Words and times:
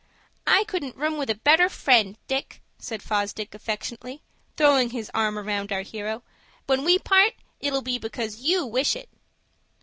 "I 0.47 0.63
couldn't 0.63 0.95
room 0.95 1.17
with 1.19 1.29
a 1.29 1.35
better 1.35 1.69
friend, 1.69 2.17
Dick," 2.25 2.63
said 2.79 3.03
Fosdick, 3.03 3.53
affectionately, 3.53 4.23
throwing 4.57 4.89
his 4.89 5.11
arm 5.13 5.37
round 5.37 5.71
our 5.71 5.83
hero. 5.83 6.23
"When 6.65 6.83
we 6.83 6.97
part, 6.97 7.33
it'll 7.59 7.83
be 7.83 7.99
because 7.99 8.39
you 8.41 8.65
wish 8.65 8.95
it." 8.95 9.09